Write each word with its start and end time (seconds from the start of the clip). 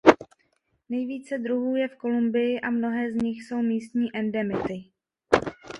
Nejvíce 0.89 1.37
druhů 1.37 1.75
je 1.75 1.87
v 1.87 1.95
Kolumbii 1.95 2.59
a 2.61 2.69
mnohé 2.69 3.11
z 3.11 3.15
nich 3.15 3.43
jsou 3.47 3.61
místní 3.61 4.09
endemity. 4.13 4.83